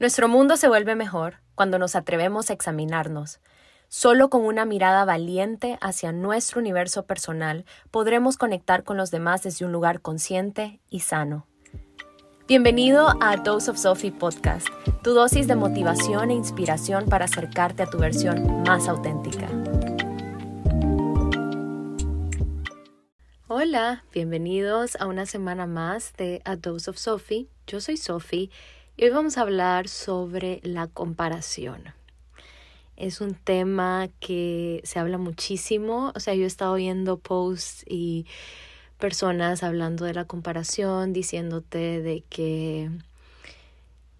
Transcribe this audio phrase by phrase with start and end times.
[0.00, 3.40] Nuestro mundo se vuelve mejor cuando nos atrevemos a examinarnos.
[3.88, 9.64] Solo con una mirada valiente hacia nuestro universo personal podremos conectar con los demás desde
[9.64, 11.48] un lugar consciente y sano.
[12.46, 14.68] Bienvenido a Dose of Sophie Podcast,
[15.02, 19.48] tu dosis de motivación e inspiración para acercarte a tu versión más auténtica.
[23.48, 27.48] Hola, bienvenidos a una semana más de A Dose of Sophie.
[27.66, 28.50] Yo soy Sophie
[28.98, 31.94] y hoy vamos a hablar sobre la comparación.
[32.96, 38.26] Es un tema que se habla muchísimo, o sea, yo he estado viendo posts y
[38.98, 42.90] personas hablando de la comparación, diciéndote de que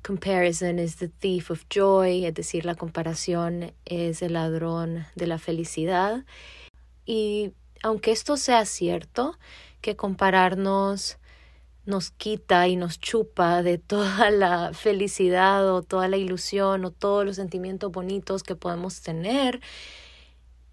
[0.06, 5.40] comparison is the thief of joy, es decir, la comparación es el ladrón de la
[5.40, 6.24] felicidad.
[7.04, 7.52] Y
[7.82, 9.36] aunque esto sea cierto,
[9.80, 11.18] que compararnos
[11.88, 17.24] nos quita y nos chupa de toda la felicidad o toda la ilusión o todos
[17.24, 19.60] los sentimientos bonitos que podemos tener,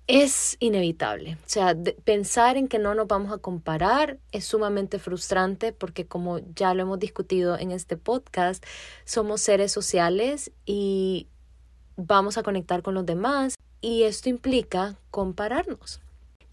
[0.08, 1.38] es inevitable.
[1.45, 6.40] O sea, pensar en que no nos vamos a comparar es sumamente frustrante porque como
[6.53, 8.64] ya lo hemos discutido en este podcast,
[9.06, 11.28] somos seres sociales y
[11.95, 16.02] vamos a conectar con los demás y esto implica compararnos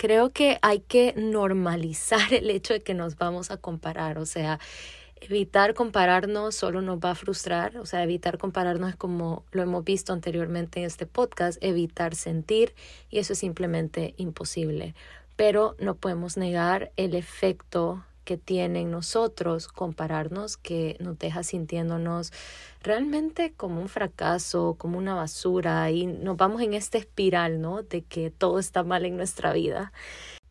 [0.02, 4.58] creo que hay que normalizar el hecho de que nos vamos a comparar, o sea,
[5.20, 10.12] evitar compararnos solo nos va a frustrar, o sea, evitar compararnos como lo hemos visto
[10.12, 12.74] anteriormente en este podcast, evitar sentir
[13.10, 14.96] y eso es simplemente imposible,
[15.36, 22.32] pero no podemos negar el efecto que tiene en nosotros compararnos que nos deja sintiéndonos
[22.82, 27.82] realmente como un fracaso, como una basura y nos vamos en esta espiral, ¿no?
[27.82, 29.92] De que todo está mal en nuestra vida.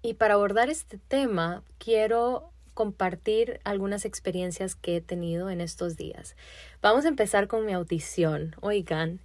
[0.01, 6.35] Y para abordar este tema, quiero compartir algunas experiencias que he tenido en estos días.
[6.81, 8.55] Vamos a empezar con mi audición.
[8.61, 9.19] Oigan,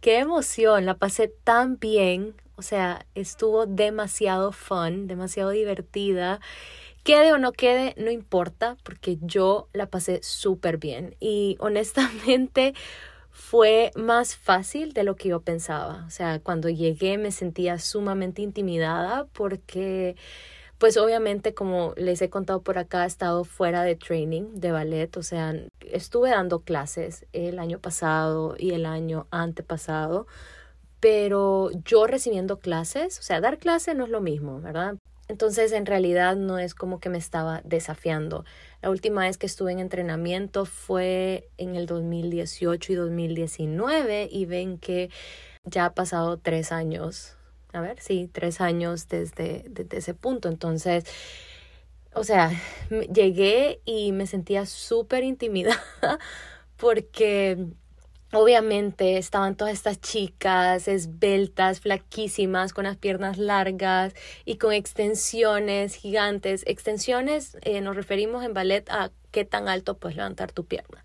[0.00, 6.40] qué emoción, la pasé tan bien, o sea, estuvo demasiado fun, demasiado divertida
[7.08, 12.74] Quede o no quede, no importa, porque yo la pasé súper bien y honestamente
[13.30, 16.04] fue más fácil de lo que yo pensaba.
[16.06, 20.16] O sea, cuando llegué me sentía sumamente intimidada porque,
[20.76, 25.16] pues obviamente, como les he contado por acá, he estado fuera de training de ballet.
[25.16, 25.54] O sea,
[25.90, 30.26] estuve dando clases el año pasado y el año antepasado
[31.00, 34.96] pero yo recibiendo clases, o sea, dar clases no es lo mismo, ¿verdad?
[35.28, 38.44] Entonces, en realidad no es como que me estaba desafiando.
[38.80, 44.78] La última vez que estuve en entrenamiento fue en el 2018 y 2019 y ven
[44.78, 45.10] que
[45.64, 47.36] ya ha pasado tres años.
[47.72, 50.48] A ver, sí, tres años desde, desde ese punto.
[50.48, 51.04] Entonces,
[52.14, 52.50] o sea,
[53.12, 55.78] llegué y me sentía súper intimidada
[56.76, 57.66] porque
[58.32, 64.12] Obviamente estaban todas estas chicas esbeltas, flaquísimas, con las piernas largas
[64.44, 66.62] y con extensiones gigantes.
[66.66, 71.02] Extensiones eh, nos referimos en ballet a qué tan alto puedes levantar tu pierna.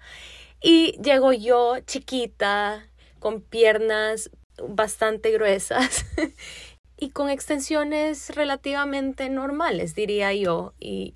[0.62, 2.90] Y llego yo, chiquita,
[3.20, 4.30] con piernas
[4.62, 6.06] bastante gruesas
[6.98, 10.74] y con extensiones relativamente normales, diría yo.
[10.78, 11.16] Y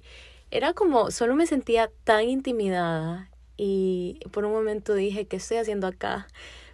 [0.52, 5.88] era como, solo me sentía tan intimidada y por un momento dije, ¿qué estoy haciendo
[5.88, 6.28] acá?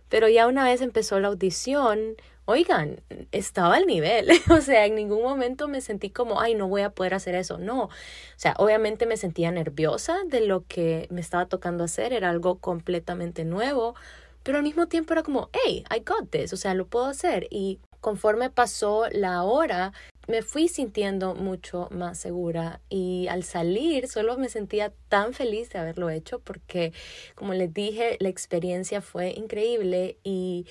[0.09, 3.01] Pero ya una vez empezó la audición, oigan,
[3.31, 6.91] estaba al nivel, o sea, en ningún momento me sentí como, ay, no voy a
[6.91, 7.89] poder hacer eso, no, o
[8.35, 13.45] sea, obviamente me sentía nerviosa de lo que me estaba tocando hacer, era algo completamente
[13.45, 13.95] nuevo,
[14.43, 17.47] pero al mismo tiempo era como, hey, I got this, o sea, lo puedo hacer
[17.49, 19.93] y conforme pasó la hora,
[20.27, 25.79] me fui sintiendo mucho más segura y al salir solo me sentía tan feliz de
[25.79, 26.93] haberlo hecho porque,
[27.35, 30.65] como les dije, la experiencia fue increíble y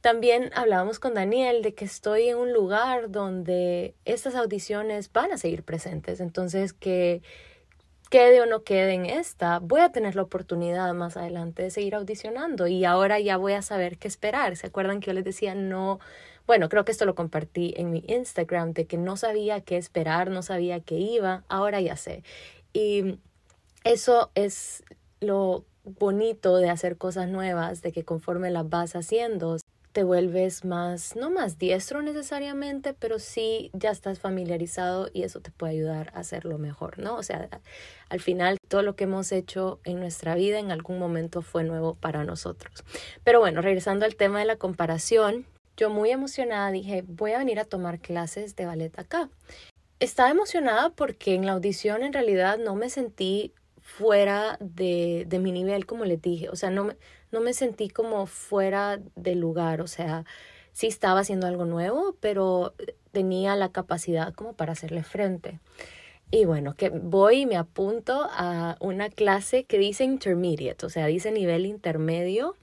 [0.00, 5.38] también hablábamos con Daniel de que estoy en un lugar donde estas audiciones van a
[5.38, 7.22] seguir presentes, entonces que
[8.10, 11.94] quede o no quede en esta, voy a tener la oportunidad más adelante de seguir
[11.94, 14.56] audicionando y ahora ya voy a saber qué esperar.
[14.56, 15.98] ¿Se acuerdan que yo les decía no
[16.46, 20.30] bueno, creo que esto lo compartí en mi Instagram de que no sabía qué esperar,
[20.30, 22.22] no sabía qué iba, ahora ya sé.
[22.72, 23.18] Y
[23.84, 24.84] eso es
[25.20, 29.56] lo bonito de hacer cosas nuevas, de que conforme las vas haciendo,
[29.96, 35.50] te vuelves más, no más diestro necesariamente, pero sí ya estás familiarizado y eso te
[35.50, 37.16] puede ayudar a hacerlo mejor, ¿no?
[37.16, 37.48] O sea,
[38.10, 41.94] al final todo lo que hemos hecho en nuestra vida en algún momento fue nuevo
[41.94, 42.84] para nosotros.
[43.24, 45.46] Pero bueno, regresando al tema de la comparación,
[45.78, 49.30] yo muy emocionada dije, voy a venir a tomar clases de ballet acá.
[49.98, 55.52] Estaba emocionada porque en la audición en realidad no me sentí fuera de, de mi
[55.52, 56.50] nivel, como les dije.
[56.50, 56.96] O sea, no me,
[57.32, 60.24] no me sentí como fuera de lugar, o sea,
[60.72, 62.74] sí estaba haciendo algo nuevo, pero
[63.12, 65.58] tenía la capacidad como para hacerle frente.
[66.30, 71.06] Y bueno, que voy y me apunto a una clase que dice intermediate, o sea,
[71.06, 72.56] dice nivel intermedio.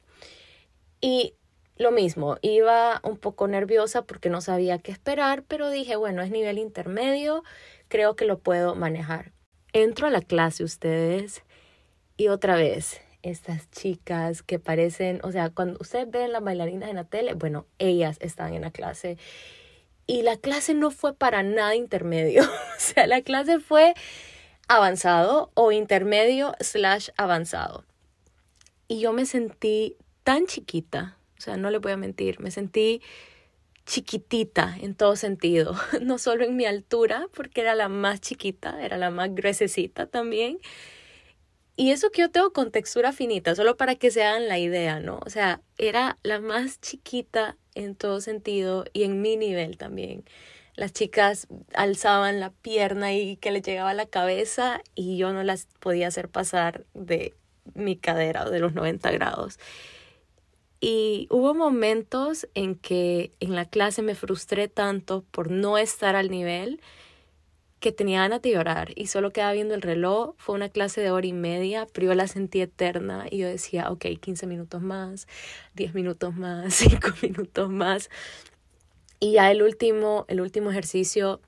[1.02, 1.36] Y
[1.78, 6.30] lo mismo, iba un poco nerviosa porque no sabía qué esperar, pero dije, bueno, es
[6.30, 7.44] nivel intermedio,
[7.88, 9.32] creo que lo puedo manejar.
[9.72, 11.44] Entro a la clase ustedes
[12.16, 16.98] y otra vez, estas chicas que parecen, o sea, cuando ustedes ven las bailarinas en
[16.98, 19.18] la tele, bueno, ellas están en la clase.
[20.06, 22.44] Y la clase no fue para nada intermedio,
[22.78, 23.94] o sea, la clase fue
[24.68, 27.86] avanzado o intermedio slash avanzado.
[28.88, 33.02] Y yo me sentí tan chiquita, o sea, no le voy a mentir, me sentí
[33.86, 38.98] chiquitita en todo sentido, no solo en mi altura, porque era la más chiquita, era
[38.98, 40.60] la más gruesecita también.
[41.76, 45.20] Y eso que yo tengo con textura finita, solo para que se la idea, ¿no?
[45.26, 50.24] O sea, era la más chiquita en todo sentido y en mi nivel también.
[50.76, 55.68] Las chicas alzaban la pierna y que les llegaba la cabeza y yo no las
[55.80, 57.34] podía hacer pasar de
[57.74, 59.60] mi cadera o de los 90 grados.
[60.80, 66.30] Y hubo momentos en que en la clase me frustré tanto por no estar al
[66.30, 66.82] nivel
[67.84, 70.36] que tenía ganas de llorar y solo quedaba viendo el reloj.
[70.38, 73.92] Fue una clase de hora y media, pero yo la sentí eterna y yo decía,
[73.92, 75.28] ok, 15 minutos más,
[75.76, 78.10] 10 minutos más, 5 minutos más.
[79.20, 81.42] Y ya el último, el último ejercicio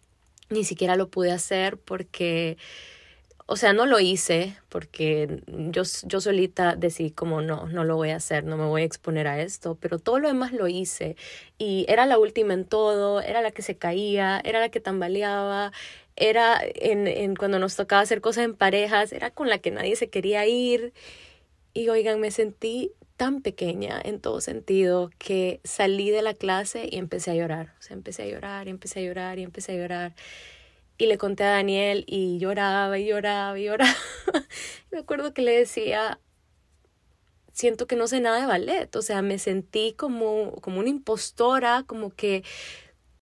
[0.50, 2.58] ni siquiera lo pude hacer porque
[3.48, 8.10] o sea, no lo hice porque yo, yo solita decidí como no, no lo voy
[8.10, 11.16] a hacer, no me voy a exponer a esto, pero todo lo demás lo hice
[11.60, 15.72] y era la última en todo, era la que se caía, era la que tambaleaba,
[16.16, 19.96] era en, en cuando nos tocaba hacer cosas en parejas, era con la que nadie
[19.96, 20.94] se quería ir.
[21.74, 26.98] Y oigan, me sentí tan pequeña en todo sentido que salí de la clase y
[26.98, 29.76] empecé a llorar, o sea, empecé a llorar y empecé a llorar y empecé a
[29.76, 30.16] llorar.
[30.98, 33.96] Y le conté a Daniel y lloraba y lloraba y lloraba.
[34.92, 36.20] me acuerdo que le decía,
[37.52, 41.84] siento que no sé nada de ballet, o sea, me sentí como, como una impostora,
[41.88, 42.44] como que,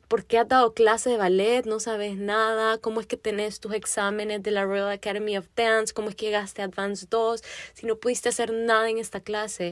[0.09, 1.65] ¿por qué has dado clase de ballet?
[1.65, 5.93] No sabes nada, ¿cómo es que tenés tus exámenes de la Royal Academy of Dance?
[5.93, 7.41] ¿Cómo es que llegaste a Advanced 2
[7.73, 9.71] si no pudiste hacer nada en esta clase?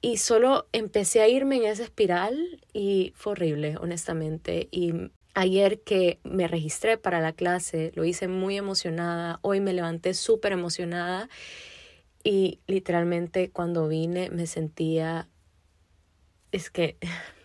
[0.00, 4.68] Y solo empecé a irme en esa espiral y fue horrible, honestamente.
[4.70, 9.38] Y Ayer que me registré para la clase, lo hice muy emocionada.
[9.42, 11.28] Hoy me levanté súper emocionada
[12.24, 15.28] y literalmente cuando vine me sentía,
[16.50, 16.96] es que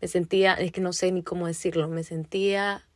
[0.00, 2.86] me sentía, es que no sé ni cómo decirlo, me sentía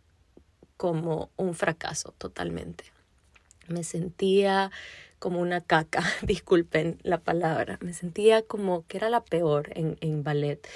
[0.76, 2.84] como un fracaso totalmente.
[3.68, 4.70] Me sentía
[5.18, 10.22] como una caca, disculpen la palabra, me sentía como que era la peor en, en
[10.22, 10.66] ballet.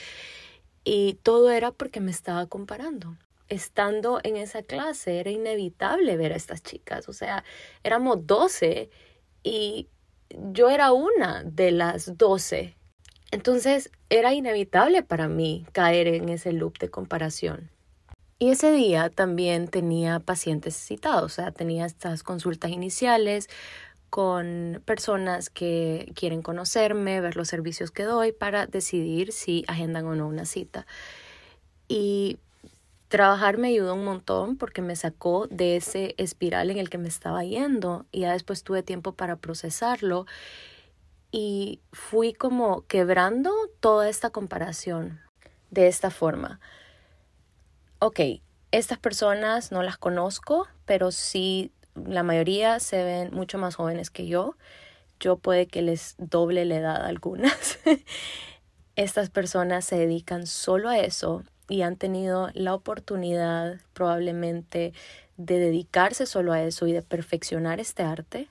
[0.85, 3.17] Y todo era porque me estaba comparando
[3.49, 7.09] estando en esa clase era inevitable ver a estas chicas.
[7.09, 7.45] O sea,
[7.83, 8.91] éramos 12
[9.43, 9.89] y
[10.31, 12.77] yo era una de las 12.
[13.37, 17.69] Entonces era inevitable para mí caer en ese loop de comparación.
[18.39, 23.51] Y ese día también tenía pacientes citados, o sea, tenía estas consultas iniciales
[24.09, 30.15] con personas que quieren conocerme, ver los servicios que doy para decidir si agendan o
[30.15, 30.87] no una cita.
[31.89, 32.39] Y
[33.09, 37.07] Trabajar me ayudó un montón porque me sacó de ese espiral en el que me
[37.07, 40.27] estaba yendo y ya después tuve tiempo para procesarlo
[41.39, 45.21] y fui como quebrando toda esta comparación
[45.71, 46.61] de esta forma.
[47.99, 48.21] Ok,
[48.73, 54.27] estas personas no las conozco, pero sí la mayoría se ven mucho más jóvenes que
[54.27, 54.57] yo.
[55.21, 57.81] Yo puede que les doble la edad a algunas.
[58.97, 64.95] estas personas se dedican solo a eso y han tenido la oportunidad probablemente
[65.37, 68.49] de dedicarse solo a eso y de perfeccionar este arte.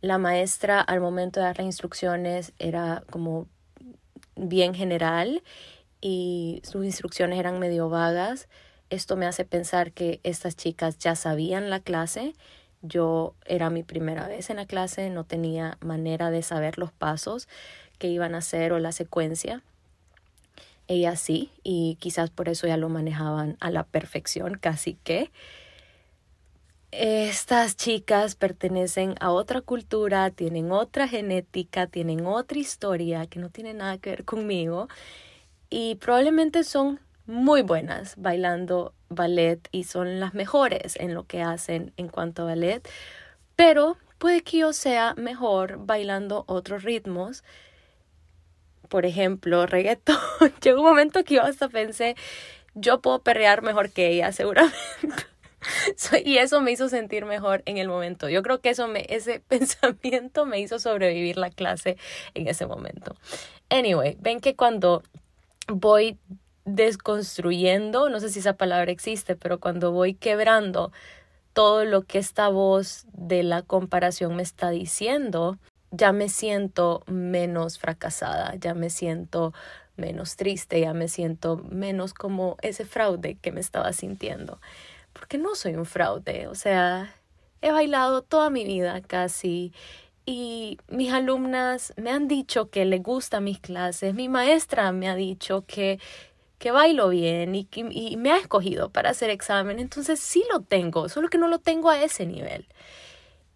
[0.00, 3.48] La maestra al momento de dar las instrucciones era como
[4.34, 5.42] bien general
[6.00, 8.48] y sus instrucciones eran medio vagas.
[8.88, 12.34] Esto me hace pensar que estas chicas ya sabían la clase.
[12.80, 17.46] Yo era mi primera vez en la clase, no tenía manera de saber los pasos
[17.98, 19.62] que iban a hacer o la secuencia.
[20.88, 25.30] Ella sí, y quizás por eso ya lo manejaban a la perfección, casi que.
[26.92, 33.74] Estas chicas pertenecen a otra cultura, tienen otra genética, tienen otra historia que no tiene
[33.74, 34.88] nada que ver conmigo
[35.68, 41.92] y probablemente son muy buenas bailando ballet y son las mejores en lo que hacen
[41.96, 42.88] en cuanto a ballet,
[43.54, 47.44] pero puede que yo sea mejor bailando otros ritmos
[48.88, 50.18] por ejemplo, reggaetón,
[50.60, 52.16] llegó un momento que yo hasta pensé,
[52.74, 55.29] yo puedo perrear mejor que ella, seguramente.
[56.24, 58.28] y eso me hizo sentir mejor en el momento.
[58.28, 61.96] Yo creo que eso me, ese pensamiento me hizo sobrevivir la clase
[62.34, 63.16] en ese momento.
[63.68, 65.02] Anyway, ven que cuando
[65.68, 66.18] voy
[66.64, 70.92] desconstruyendo, no sé si esa palabra existe, pero cuando voy quebrando
[71.52, 75.58] todo lo que esta voz de la comparación me está diciendo,
[75.90, 79.52] ya me siento menos fracasada, ya me siento
[79.96, 84.60] menos triste, ya me siento menos como ese fraude que me estaba sintiendo.
[85.12, 87.14] Porque no soy un fraude, o sea,
[87.62, 89.72] he bailado toda mi vida casi
[90.26, 95.14] y mis alumnas me han dicho que les gustan mis clases, mi maestra me ha
[95.14, 95.98] dicho que,
[96.58, 101.08] que bailo bien y, y me ha escogido para hacer examen, entonces sí lo tengo,
[101.08, 102.66] solo que no lo tengo a ese nivel.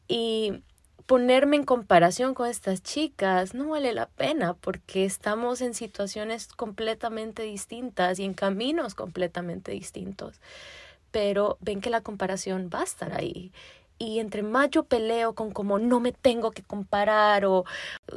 [0.09, 0.63] Y
[1.07, 7.43] ponerme en comparación con estas chicas no vale la pena porque estamos en situaciones completamente
[7.43, 10.41] distintas y en caminos completamente distintos.
[11.15, 13.53] Pero ven que la comparación va a estar ahí.
[13.99, 17.65] Y entre más yo peleo con como no me tengo que comparar o,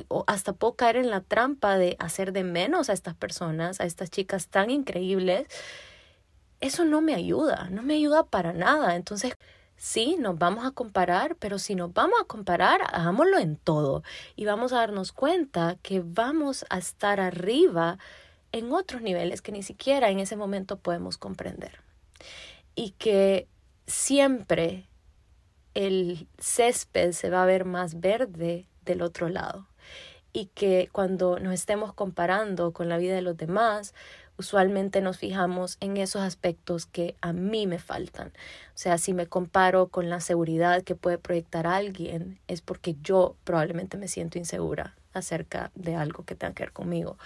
[0.08, 3.86] o hasta puedo caer en la trampa de hacer de menos a estas personas, a
[3.86, 5.48] estas chicas tan increíbles,
[6.60, 8.96] eso no me ayuda, no me ayuda para nada.
[8.96, 9.34] Entonces,
[9.80, 14.02] Sí, nos vamos a comparar, pero si nos vamos a comparar, hagámoslo en todo
[14.36, 18.00] y vamos a darnos cuenta que vamos a estar arriba
[18.52, 21.87] en otros niveles que ni siquiera en ese momento podemos comprender.
[22.78, 23.50] Y que
[23.88, 24.88] siempre
[25.74, 29.68] el césped se va a ver más verde del otro lado.
[30.32, 33.96] Y que cuando nos estemos comparando con la vida de los demás,
[34.38, 38.28] usualmente nos fijamos en esos aspectos que a mí me faltan.
[38.30, 43.36] O sea, si me comparo con la seguridad que puede proyectar alguien, es porque yo
[43.44, 47.18] probablemente me siento insegura acerca de algo que tenga que ver conmigo.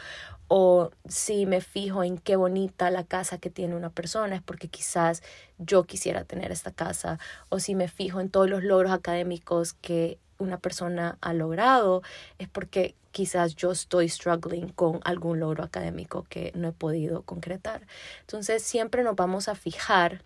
[0.47, 4.67] O si me fijo en qué bonita la casa que tiene una persona, es porque
[4.67, 5.23] quizás
[5.57, 7.19] yo quisiera tener esta casa.
[7.49, 12.01] O si me fijo en todos los logros académicos que una persona ha logrado,
[12.37, 17.85] es porque quizás yo estoy struggling con algún logro académico que no he podido concretar.
[18.21, 20.23] Entonces siempre nos vamos a fijar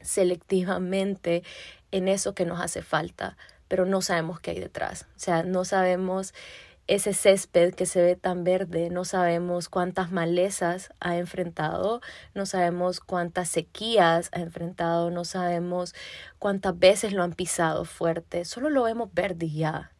[0.00, 1.42] selectivamente
[1.90, 3.36] en eso que nos hace falta,
[3.68, 5.06] pero no sabemos qué hay detrás.
[5.16, 6.34] O sea, no sabemos
[6.90, 12.00] ese césped que se ve tan verde, no sabemos cuántas malezas ha enfrentado,
[12.34, 15.94] no sabemos cuántas sequías ha enfrentado, no sabemos
[16.40, 19.92] cuántas veces lo han pisado fuerte, solo lo vemos verde ya.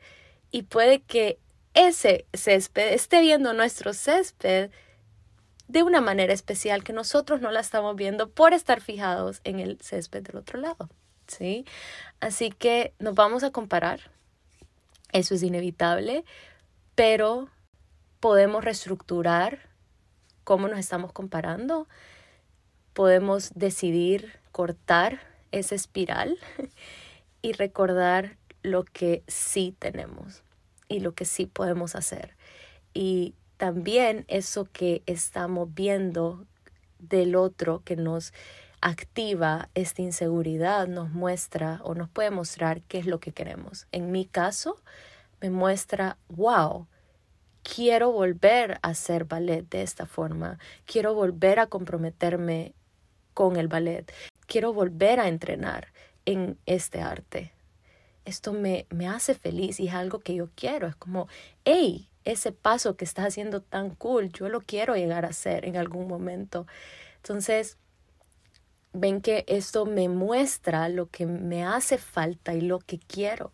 [0.51, 1.39] Y puede que
[1.75, 4.73] ese césped esté viendo nuestro césped
[5.69, 9.79] de una manera especial que nosotros no la estamos viendo por estar fijados en el
[9.81, 10.89] césped del otro lado.
[11.29, 11.65] ¿Sí?
[12.19, 14.11] Así que nos vamos a comparar.
[15.13, 16.25] Eso es inevitable,
[17.01, 17.49] pero
[18.21, 19.71] podemos reestructurar
[20.45, 21.89] cómo nos estamos comparando.
[22.93, 25.19] Podemos decidir cortar
[25.51, 26.37] esa espiral
[27.41, 30.43] y recordar lo que sí tenemos
[30.89, 32.37] y lo que sí podemos hacer.
[32.93, 36.45] Y también eso que estamos viendo
[36.99, 38.35] del otro que nos
[38.83, 43.87] activa esta inseguridad nos muestra o nos puede mostrar qué es lo que queremos.
[43.91, 44.77] En mi caso,
[45.41, 46.87] me muestra, wow,
[47.63, 52.75] quiero volver a hacer ballet de esta forma, quiero volver a comprometerme
[53.35, 54.13] con el ballet,
[54.47, 55.89] quiero volver a entrenar
[56.25, 57.53] en este arte
[58.25, 60.87] esto me, me hace feliz y es algo que yo quiero.
[60.87, 61.29] Es como,
[61.65, 65.77] hey, ese paso que estás haciendo tan cool, yo lo quiero llegar a hacer en
[65.77, 66.67] algún momento.
[67.17, 67.79] Entonces,
[68.93, 73.53] ven que esto me muestra lo que me hace falta y lo que quiero.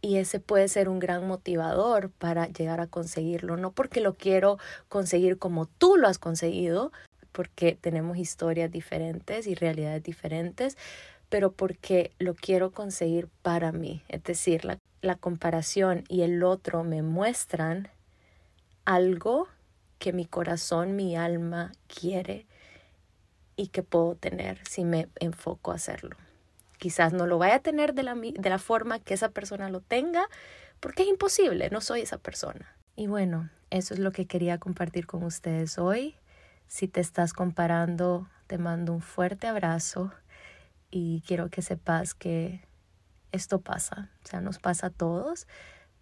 [0.00, 3.56] Y ese puede ser un gran motivador para llegar a conseguirlo.
[3.56, 6.92] No porque lo quiero conseguir como tú lo has conseguido,
[7.32, 10.76] porque tenemos historias diferentes y realidades diferentes,
[11.28, 14.02] pero porque lo quiero conseguir para mí.
[14.08, 17.88] Es decir, la, la comparación y el otro me muestran
[18.84, 19.48] algo
[19.98, 22.46] que mi corazón, mi alma quiere
[23.56, 26.16] y que puedo tener si me enfoco a hacerlo.
[26.78, 29.80] Quizás no lo vaya a tener de la, de la forma que esa persona lo
[29.80, 30.26] tenga,
[30.80, 32.74] porque es imposible, no soy esa persona.
[32.96, 36.16] Y bueno, eso es lo que quería compartir con ustedes hoy.
[36.66, 40.12] Si te estás comparando, te mando un fuerte abrazo
[40.90, 42.66] y quiero que sepas que
[43.32, 45.46] esto pasa, o sea, nos pasa a todos,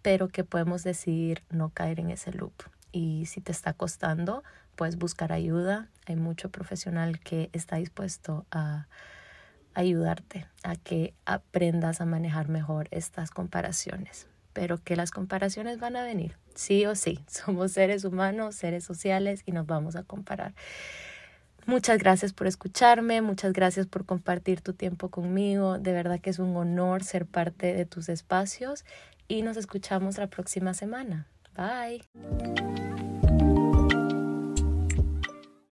[0.01, 2.53] pero que podemos decidir no caer en ese loop.
[2.91, 4.43] Y si te está costando,
[4.75, 5.89] puedes buscar ayuda.
[6.05, 8.87] Hay mucho profesional que está dispuesto a
[9.77, 16.03] ayudarte a que aprendas a manejar mejor estas comparaciones, pero que las comparaciones van a
[16.03, 17.23] venir, sí o sí.
[17.27, 20.55] Somos seres humanos, seres sociales y nos vamos a comparar.
[21.67, 25.77] Muchas gracias por escucharme, muchas gracias por compartir tu tiempo conmigo.
[25.77, 28.83] De verdad que es un honor ser parte de tus espacios
[29.27, 31.27] y nos escuchamos la próxima semana.
[31.55, 32.01] Bye.